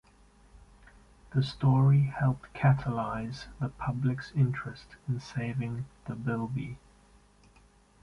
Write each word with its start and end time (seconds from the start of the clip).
The 1.29 1.43
story 1.43 2.01
helped 2.05 2.55
catalyse 2.55 3.45
the 3.59 3.69
public's 3.69 4.31
interest 4.35 4.95
in 5.07 5.19
saving 5.19 5.85
the 6.05 6.15
bilby. 6.15 6.79